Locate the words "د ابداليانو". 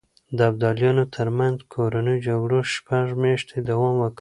0.37-1.03